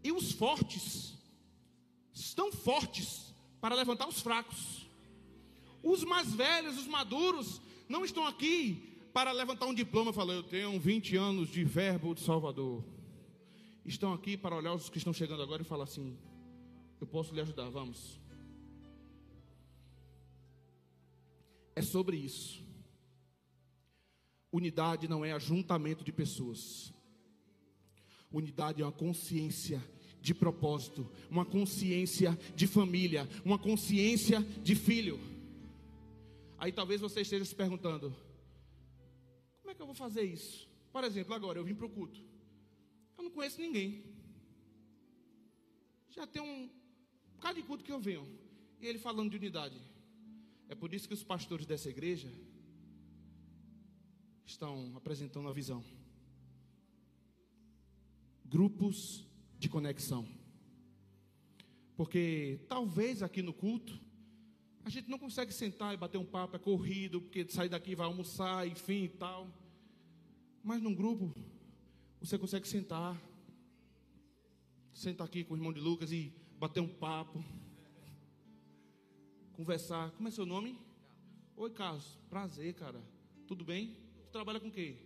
[0.04, 1.14] E os fortes
[2.14, 4.88] estão fortes para levantar os fracos.
[5.84, 10.44] Os mais velhos, os maduros, não estão aqui para levantar um diploma e falar, eu
[10.44, 12.84] tenho 20 anos de verbo de Salvador.
[13.86, 16.18] Estão aqui para olhar os que estão chegando agora e falar assim:
[17.00, 18.21] eu posso lhe ajudar, vamos.
[21.82, 22.64] É sobre isso.
[24.52, 26.94] Unidade não é ajuntamento de pessoas.
[28.32, 29.84] Unidade é uma consciência
[30.22, 35.20] de propósito, uma consciência de família, uma consciência de filho.
[36.60, 38.16] Aí talvez você esteja se perguntando:
[39.62, 40.70] como é que eu vou fazer isso?
[40.94, 42.22] Por exemplo, agora eu vim para o culto,
[43.18, 44.04] eu não conheço ninguém.
[46.12, 46.70] Já tem um
[47.34, 48.28] bocado de culto que eu venho,
[48.80, 49.91] e ele falando de unidade.
[50.72, 52.32] É por isso que os pastores dessa igreja
[54.46, 55.84] estão apresentando a visão.
[58.46, 59.28] Grupos
[59.60, 60.26] de conexão.
[61.98, 64.00] Porque talvez aqui no culto,
[64.86, 68.06] a gente não consegue sentar e bater um papo, é corrido, porque sair daqui vai
[68.06, 69.54] almoçar, enfim e tal.
[70.64, 71.36] Mas num grupo,
[72.22, 73.22] você consegue sentar,
[74.94, 77.44] sentar aqui com o irmão de Lucas e bater um papo,
[79.54, 80.12] conversar.
[80.12, 80.80] Como é seu nome?
[81.56, 82.18] Oi, Carlos.
[82.30, 83.02] Prazer, cara.
[83.48, 83.96] Tudo bem?
[84.26, 84.98] Tu trabalha com o quê?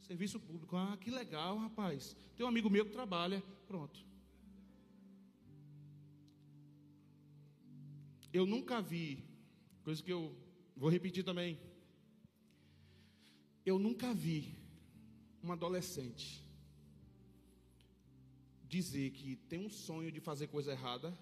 [0.00, 0.76] Serviço público.
[0.76, 2.16] Ah, que legal, rapaz.
[2.36, 3.42] Tem um amigo meu que trabalha.
[3.66, 4.04] Pronto.
[8.32, 9.24] Eu nunca vi,
[9.82, 10.36] coisa que eu
[10.76, 11.58] vou repetir também.
[13.64, 14.56] Eu nunca vi
[15.42, 16.44] um adolescente
[18.70, 21.16] dizer que tem um sonho de fazer coisa errada.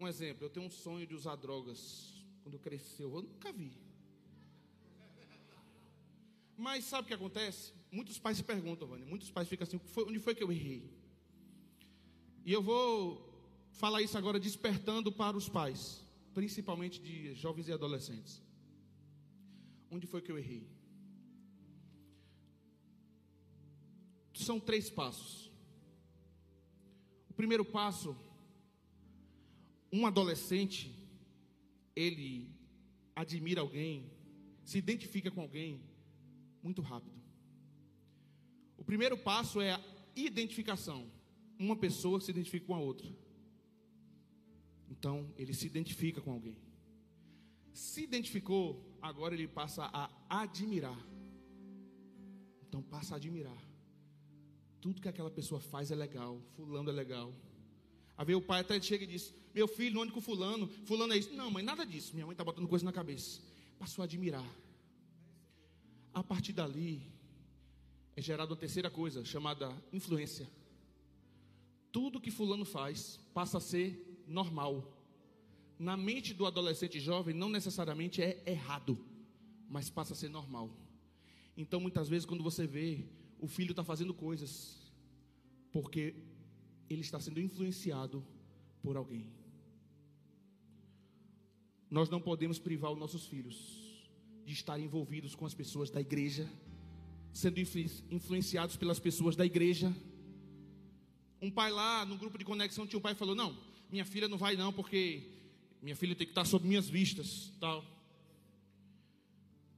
[0.00, 3.14] Um exemplo, eu tenho um sonho de usar drogas quando cresceu.
[3.14, 3.72] Eu nunca vi.
[6.56, 7.72] Mas sabe o que acontece?
[7.90, 10.90] Muitos pais se perguntam, Vânia, muitos pais ficam assim, onde foi que eu errei?
[12.44, 13.28] E eu vou
[13.72, 18.42] falar isso agora despertando para os pais, principalmente de jovens e adolescentes.
[19.90, 20.68] Onde foi que eu errei?
[24.34, 25.50] São três passos.
[27.30, 28.16] O primeiro passo,
[29.92, 30.94] um adolescente,
[31.94, 32.50] ele
[33.14, 34.10] admira alguém,
[34.64, 35.80] se identifica com alguém
[36.62, 37.18] muito rápido.
[38.76, 39.80] O primeiro passo é a
[40.14, 41.10] identificação.
[41.58, 43.08] Uma pessoa se identifica com a outra.
[44.90, 46.56] Então, ele se identifica com alguém.
[47.72, 50.98] Se identificou, agora ele passa a admirar.
[52.66, 53.68] Então, passa a admirar.
[54.80, 56.40] Tudo que aquela pessoa faz é legal.
[56.54, 57.34] Fulano é legal.
[58.16, 60.68] Aí o pai até chega e diz: Meu filho, onde com fulano?
[60.84, 61.32] Fulano é isso.
[61.34, 62.14] Não, mãe, nada disso.
[62.14, 63.40] Minha mãe está botando coisa na cabeça.
[63.76, 64.48] Passou a admirar.
[66.14, 67.02] A partir dali,
[68.14, 70.48] é gerada uma terceira coisa, chamada influência.
[71.90, 74.96] Tudo que fulano faz passa a ser normal.
[75.76, 78.96] Na mente do adolescente jovem, não necessariamente é errado,
[79.68, 80.70] mas passa a ser normal.
[81.56, 83.04] Então, muitas vezes, quando você vê,
[83.40, 84.92] o filho está fazendo coisas,
[85.72, 86.14] porque
[86.88, 88.24] ele está sendo influenciado
[88.80, 89.37] por alguém.
[91.90, 93.56] Nós não podemos privar os nossos filhos
[94.44, 96.50] de estar envolvidos com as pessoas da igreja,
[97.32, 97.58] sendo
[98.10, 99.94] influenciados pelas pessoas da igreja.
[101.40, 103.56] Um pai lá no grupo de conexão tinha um pai que falou: Não,
[103.90, 105.22] minha filha não vai não, porque
[105.80, 107.84] minha filha tem que estar sob minhas vistas, tal.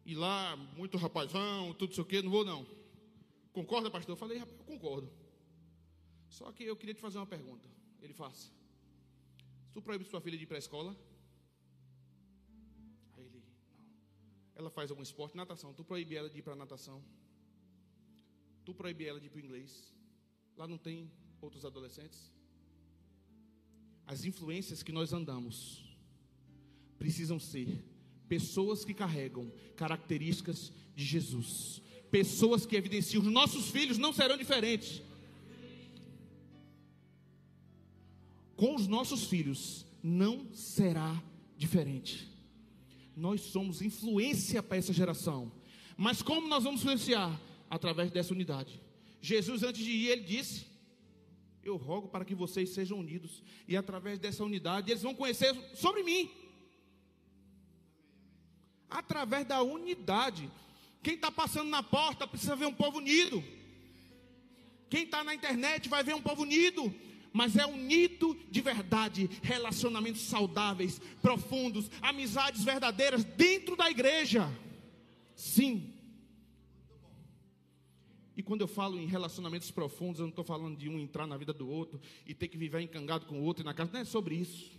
[0.04, 2.66] E lá, muito rapazão, tudo isso aqui, não vou não.
[3.52, 4.14] Concorda, pastor?
[4.14, 5.10] Eu falei, eu concordo.
[6.28, 7.68] Só que eu queria te fazer uma pergunta.
[8.00, 8.50] Ele faça.
[9.72, 10.96] Tu proíbe sua filha de ir para a escola?
[14.60, 15.72] Ela faz algum esporte, natação.
[15.72, 17.02] Tu proíbe ela de ir para natação?
[18.70, 19.92] tu proíbe ela de ir para o inglês.
[20.56, 22.30] Lá não tem outros adolescentes.
[24.06, 25.84] As influências que nós andamos
[26.98, 27.82] precisam ser
[28.28, 31.82] pessoas que carregam características de Jesus.
[32.10, 35.02] Pessoas que evidenciam, os nossos filhos não serão diferentes.
[38.54, 41.20] Com os nossos filhos não será
[41.56, 42.28] diferente.
[43.20, 45.52] Nós somos influência para essa geração.
[45.94, 47.38] Mas como nós vamos influenciar?
[47.68, 48.80] Através dessa unidade.
[49.20, 50.64] Jesus, antes de ir, ele disse:
[51.62, 53.42] Eu rogo para que vocês sejam unidos.
[53.68, 56.30] E através dessa unidade, eles vão conhecer sobre mim.
[58.88, 60.50] Através da unidade.
[61.02, 63.44] Quem está passando na porta precisa ver um povo unido.
[64.88, 66.92] Quem está na internet vai ver um povo unido
[67.32, 74.48] mas é unido de verdade, relacionamentos saudáveis, profundos, amizades verdadeiras dentro da igreja.
[75.34, 75.94] Sim.
[78.36, 81.36] E quando eu falo em relacionamentos profundos, eu não estou falando de um entrar na
[81.36, 83.92] vida do outro e ter que viver encangado com o outro e na casa.
[83.92, 84.72] Não é sobre isso.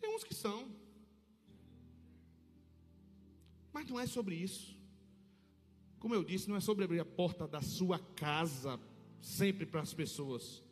[0.00, 0.68] Tem uns que são.
[3.72, 4.76] Mas não é sobre isso.
[5.98, 8.78] Como eu disse, não é sobre abrir a porta da sua casa
[9.20, 10.62] sempre para as pessoas.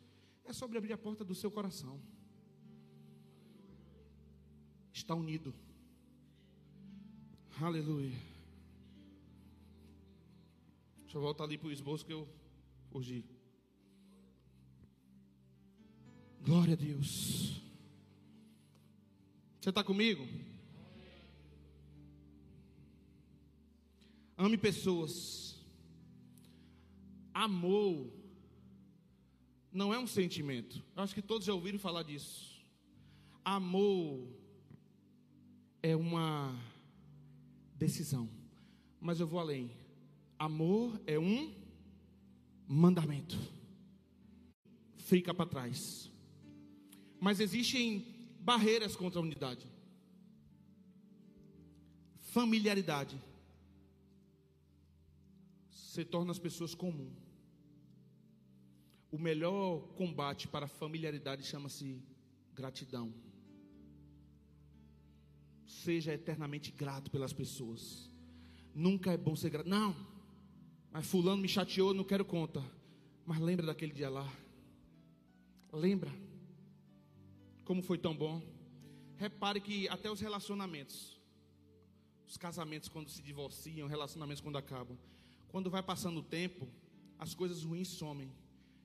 [0.44, 2.00] É sobre abrir a porta do seu coração.
[4.92, 5.54] Está unido.
[7.60, 8.12] Aleluia.
[10.98, 12.28] Deixa eu voltar ali para o esboço que eu
[12.90, 13.24] fugi.
[16.42, 17.60] Glória a Deus.
[19.60, 20.26] Você está comigo?
[24.36, 25.58] Ame pessoas.
[27.32, 28.23] Amor
[29.74, 30.80] não é um sentimento.
[30.96, 32.54] Eu acho que todos já ouviram falar disso.
[33.44, 34.24] Amor
[35.82, 36.56] é uma
[37.74, 38.30] decisão.
[39.00, 39.72] Mas eu vou além.
[40.38, 41.52] Amor é um
[42.68, 43.36] mandamento.
[44.96, 46.08] Fica para trás.
[47.20, 48.06] Mas existem
[48.40, 49.66] barreiras contra a unidade.
[52.20, 53.20] Familiaridade.
[55.68, 57.23] Você torna as pessoas comuns.
[59.14, 62.02] O melhor combate para a familiaridade chama-se
[62.52, 63.14] gratidão.
[65.68, 68.10] Seja eternamente grato pelas pessoas.
[68.74, 69.68] Nunca é bom ser grato.
[69.68, 69.94] Não,
[70.90, 72.60] mas Fulano me chateou, não quero conta.
[73.24, 74.28] Mas lembra daquele dia lá.
[75.72, 76.10] Lembra
[77.64, 78.42] como foi tão bom.
[79.16, 81.22] Repare que até os relacionamentos,
[82.26, 84.98] os casamentos quando se divorciam, relacionamentos quando acabam,
[85.46, 86.68] quando vai passando o tempo,
[87.16, 88.28] as coisas ruins somem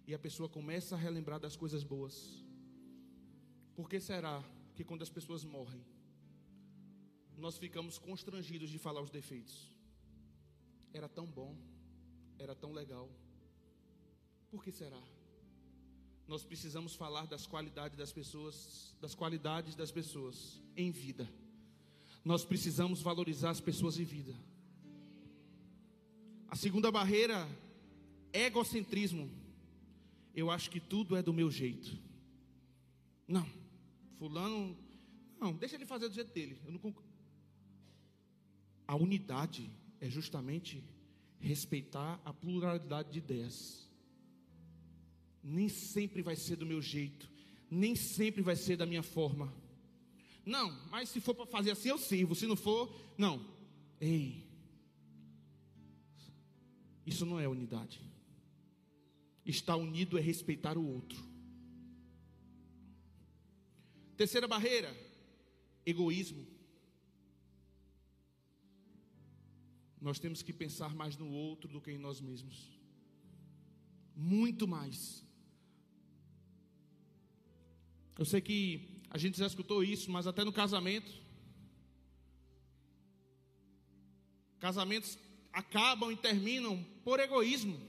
[0.10, 2.44] e a pessoa começa a relembrar das coisas boas.
[3.76, 4.44] Por que será
[4.74, 5.86] que quando as pessoas morrem,
[7.38, 9.70] nós ficamos constrangidos de falar os defeitos?
[10.92, 11.56] Era tão bom,
[12.40, 13.08] era tão legal.
[14.50, 15.00] Por que será?
[16.28, 21.32] Nós precisamos falar das qualidades das pessoas, das qualidades das pessoas em vida.
[22.26, 24.36] Nós precisamos valorizar as pessoas em vida.
[26.48, 27.48] A segunda barreira,
[28.34, 29.39] egocentrismo
[30.34, 31.98] eu acho que tudo é do meu jeito.
[33.28, 33.48] Não,
[34.18, 34.78] fulano,
[35.40, 36.60] não, deixa ele fazer do jeito dele.
[36.66, 36.96] Eu não
[38.88, 39.70] A unidade
[40.02, 40.84] é justamente
[41.40, 43.90] respeitar a pluralidade de ideias.
[45.44, 47.32] Nem sempre vai ser do meu jeito,
[47.70, 49.54] nem sempre vai ser da minha forma.
[50.46, 53.46] Não, mas se for para fazer assim eu sirvo, se não for, não.
[54.02, 54.50] Ei,
[57.06, 58.09] isso não é unidade.
[59.50, 61.18] Estar unido é respeitar o outro.
[64.16, 64.96] Terceira barreira:
[65.84, 66.46] egoísmo.
[70.00, 72.80] Nós temos que pensar mais no outro do que em nós mesmos.
[74.16, 75.26] Muito mais.
[78.18, 81.12] Eu sei que a gente já escutou isso, mas até no casamento.
[84.60, 85.18] Casamentos
[85.52, 87.89] acabam e terminam por egoísmo.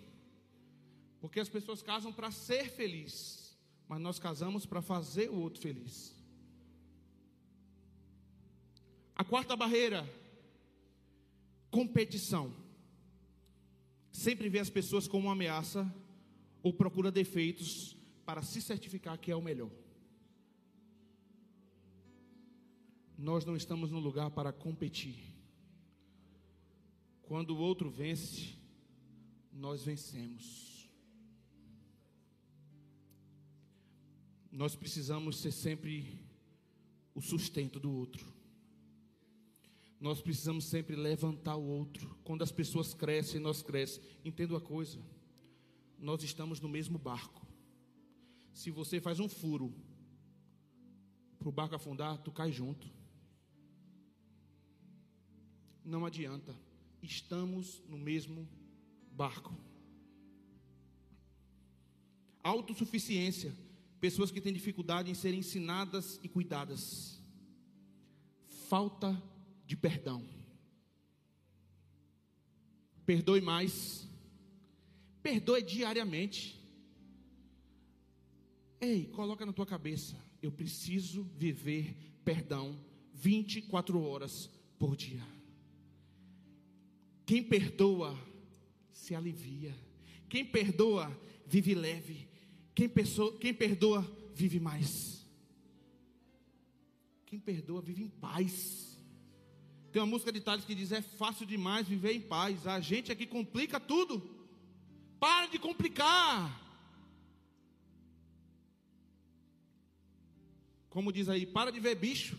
[1.21, 3.57] Porque as pessoas casam para ser feliz,
[3.87, 6.15] mas nós casamos para fazer o outro feliz.
[9.15, 10.09] A quarta barreira,
[11.71, 12.55] competição.
[14.11, 15.95] Sempre vê as pessoas como uma ameaça
[16.63, 19.71] ou procura defeitos para se certificar que é o melhor.
[23.17, 25.35] Nós não estamos no lugar para competir.
[27.23, 28.57] Quando o outro vence,
[29.53, 30.70] nós vencemos.
[34.51, 36.19] Nós precisamos ser sempre
[37.15, 38.27] o sustento do outro.
[40.01, 42.19] Nós precisamos sempre levantar o outro.
[42.25, 44.09] Quando as pessoas crescem, nós crescemos.
[44.25, 44.99] Entenda uma coisa:
[45.99, 47.47] nós estamos no mesmo barco.
[48.53, 49.73] Se você faz um furo
[51.39, 52.91] para o barco afundar, tu cai junto.
[55.85, 56.55] Não adianta.
[57.03, 58.49] Estamos no mesmo
[59.13, 59.55] barco.
[62.43, 63.55] Autossuficiência.
[64.01, 67.21] Pessoas que têm dificuldade em serem ensinadas e cuidadas.
[68.69, 69.21] Falta
[69.67, 70.25] de perdão.
[73.05, 74.09] Perdoe mais.
[75.23, 76.59] Perdoe diariamente.
[78.81, 80.17] Ei, coloca na tua cabeça.
[80.41, 81.95] Eu preciso viver
[82.25, 82.79] perdão
[83.13, 84.49] 24 horas
[84.79, 85.23] por dia.
[87.27, 88.19] Quem perdoa
[88.91, 89.77] se alivia.
[90.29, 91.15] Quem perdoa
[91.47, 92.30] vive leve.
[92.75, 92.91] Quem,
[93.41, 94.03] quem perdoa
[94.35, 95.27] vive mais.
[97.27, 98.99] Quem perdoa vive em paz.
[99.93, 102.67] Tem uma música de Tales que diz: É fácil demais viver em paz.
[102.67, 104.39] A gente aqui complica tudo.
[105.19, 106.59] Para de complicar.
[110.89, 112.37] Como diz aí, para de ver bicho.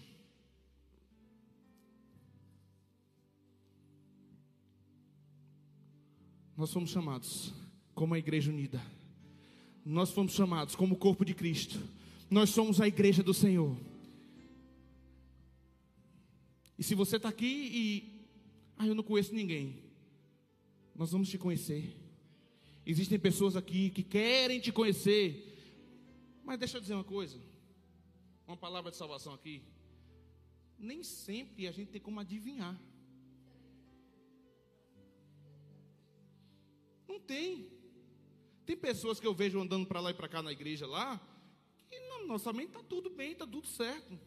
[6.58, 7.54] Nós somos chamados
[7.96, 8.82] como a igreja unida.
[9.86, 11.80] Nós fomos chamados como corpo de Cristo.
[12.30, 13.76] Nós somos a igreja do Senhor.
[16.78, 18.28] E se você está aqui e.
[18.78, 19.84] Ah, eu não conheço ninguém.
[20.96, 21.96] Nós vamos te conhecer.
[22.86, 25.48] Existem pessoas aqui que querem te conhecer.
[26.44, 27.40] Mas deixa eu dizer uma coisa.
[28.48, 29.62] Uma palavra de salvação aqui.
[30.78, 32.80] Nem sempre a gente tem como adivinhar.
[37.08, 37.81] Não tem.
[38.72, 41.20] Tem pessoas que eu vejo andando para lá e para cá na igreja lá,
[41.90, 44.18] que na nossa mente está tudo bem, está tudo certo.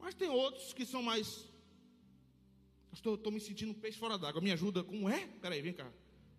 [0.00, 1.48] Mas tem outros que são mais.
[2.92, 4.40] Estou, estou me sentindo um peixe fora d'água.
[4.40, 4.82] Me ajuda?
[4.82, 5.28] Como é?
[5.40, 5.88] Peraí, vem cá.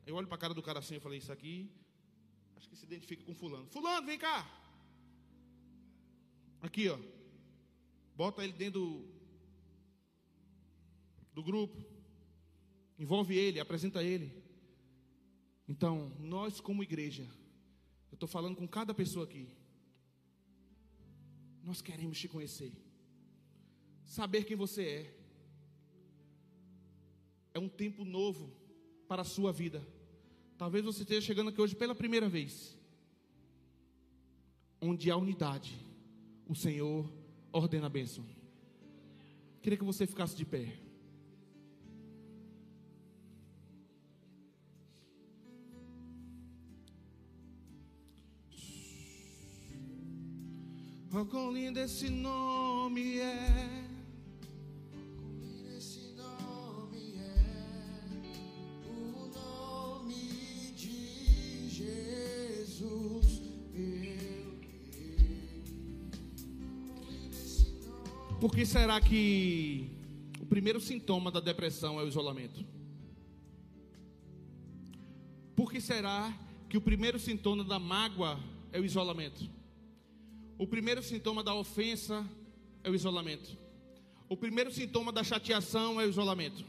[0.06, 1.72] Eu olho para a cara do cara assim e falei: Isso aqui,
[2.58, 3.68] acho que se identifica com Fulano.
[3.68, 4.46] Fulano, vem cá.
[6.62, 7.00] Aqui, ó.
[8.18, 9.08] Bota ele dentro do,
[11.36, 11.82] do grupo.
[13.00, 14.43] Envolve ele, apresenta ele.
[15.68, 17.24] Então, nós como igreja,
[18.12, 19.48] eu estou falando com cada pessoa aqui.
[21.64, 22.74] Nós queremos te conhecer,
[24.06, 25.20] saber quem você é.
[27.54, 28.52] É um tempo novo
[29.08, 29.86] para a sua vida.
[30.58, 32.78] Talvez você esteja chegando aqui hoje pela primeira vez.
[34.82, 35.78] Onde há unidade,
[36.46, 37.10] o Senhor
[37.52, 38.26] ordena a bênção.
[39.62, 40.83] Queria que você ficasse de pé.
[51.16, 53.84] Oh, quão lindo esse nome é.
[68.42, 69.88] Por que será que
[70.42, 72.66] o primeiro sintoma da depressão é o isolamento?
[75.56, 76.34] Por que será
[76.68, 78.40] que o primeiro sintoma da mágoa
[78.72, 79.63] é o isolamento?
[80.58, 82.28] O primeiro sintoma da ofensa
[82.84, 83.58] é o isolamento.
[84.30, 86.66] O primeiro sintoma da chateação é o isolamento.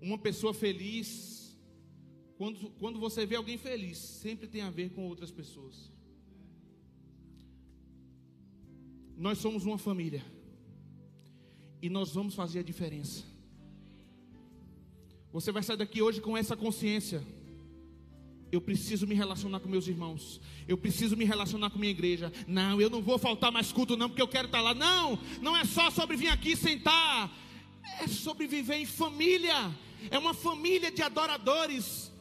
[0.00, 1.56] Uma pessoa feliz,
[2.36, 5.92] quando, quando você vê alguém feliz, sempre tem a ver com outras pessoas.
[9.16, 10.24] Nós somos uma família.
[11.80, 13.24] E nós vamos fazer a diferença.
[15.32, 17.22] Você vai sair daqui hoje com essa consciência.
[18.52, 20.38] Eu preciso me relacionar com meus irmãos.
[20.68, 22.30] Eu preciso me relacionar com minha igreja.
[22.46, 24.74] Não, eu não vou faltar mais culto, não, porque eu quero estar lá.
[24.74, 27.34] Não, não é só sobre vir aqui sentar.
[27.98, 29.74] É sobre viver em família.
[30.10, 32.12] É uma família de adoradores.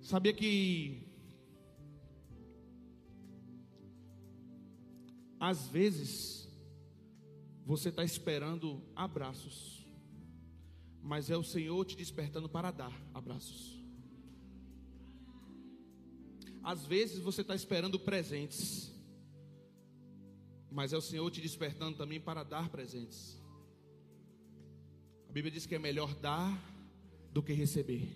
[0.00, 1.06] Sabia que
[5.38, 6.41] às vezes
[7.64, 9.86] você está esperando abraços,
[11.02, 13.80] mas é o Senhor te despertando para dar abraços.
[16.62, 18.92] Às vezes você está esperando presentes,
[20.70, 23.40] mas é o Senhor te despertando também para dar presentes.
[25.28, 26.70] A Bíblia diz que é melhor dar
[27.32, 28.08] do que receber,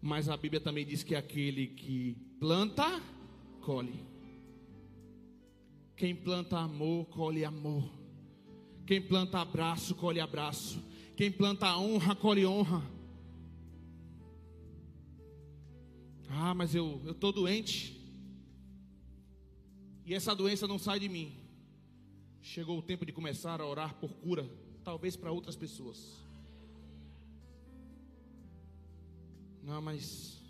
[0.00, 3.02] mas a Bíblia também diz que aquele que planta,
[3.60, 4.06] colhe.
[5.96, 7.97] Quem planta amor, colhe amor.
[8.88, 10.82] Quem planta abraço, colhe abraço.
[11.14, 12.82] Quem planta honra, colhe honra.
[16.30, 18.00] Ah, mas eu tô doente.
[20.06, 21.36] E essa doença não sai de mim.
[22.40, 24.50] Chegou o tempo de começar a orar por cura,
[24.82, 26.24] talvez para outras pessoas.
[29.62, 30.40] Não, mas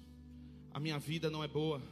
[0.71, 1.83] a minha vida não é boa.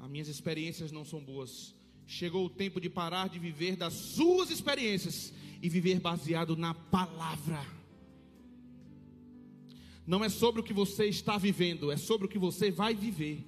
[0.00, 1.73] As minhas experiências não são boas.
[2.06, 5.32] Chegou o tempo de parar de viver das suas experiências
[5.62, 7.64] e viver baseado na palavra.
[10.06, 13.42] Não é sobre o que você está vivendo, é sobre o que você vai viver.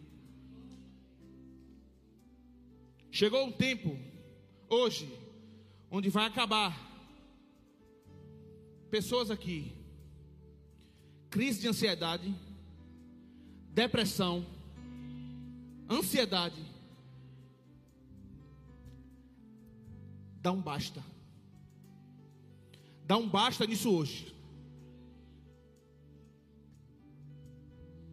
[3.11, 3.99] Chegou um tempo,
[4.69, 5.11] hoje,
[5.91, 6.75] onde vai acabar.
[8.91, 9.73] Pessoas aqui,
[11.29, 12.35] crise de ansiedade,
[13.73, 14.47] depressão,
[15.91, 16.76] ansiedade.
[20.47, 21.05] Dá um basta.
[23.05, 24.33] Dá um basta nisso hoje.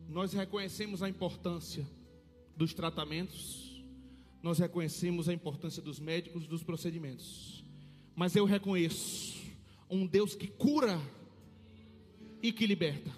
[0.10, 1.88] Nós reconhecemos a importância
[2.58, 3.86] dos tratamentos,
[4.42, 7.64] nós reconhecemos a importância dos médicos, dos procedimentos,
[8.16, 9.40] mas eu reconheço
[9.88, 11.00] um Deus que cura
[12.42, 13.16] e que liberta.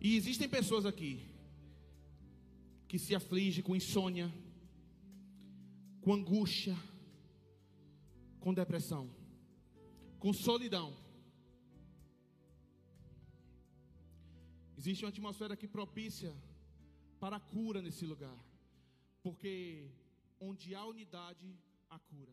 [0.00, 1.18] E existem pessoas aqui
[2.86, 4.32] que se afligem com insônia,
[6.06, 6.76] com angústia,
[8.38, 9.12] com depressão,
[10.20, 10.96] com solidão.
[14.78, 16.32] Existe uma atmosfera aqui propícia
[17.18, 18.38] para a cura nesse lugar,
[19.20, 19.90] porque
[20.38, 21.58] onde há unidade,
[21.90, 22.32] há cura.